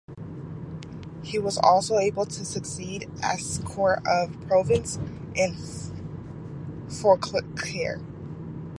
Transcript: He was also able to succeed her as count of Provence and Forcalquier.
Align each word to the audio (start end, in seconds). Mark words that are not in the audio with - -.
He 1.21 1.37
was 1.37 1.59
also 1.59 1.99
able 1.99 2.25
to 2.25 2.43
succeed 2.43 3.03
her 3.21 3.21
as 3.21 3.59
count 3.59 4.01
of 4.07 4.41
Provence 4.47 4.95
and 5.35 5.55
Forcalquier. 6.87 8.01